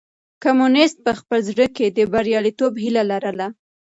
کمونيسټ 0.43 0.97
په 1.05 1.11
خپل 1.19 1.39
زړه 1.49 1.67
کې 1.75 1.85
د 1.97 1.99
برياليتوب 2.13 2.73
هيله 2.83 3.03
لرله. 3.11 3.47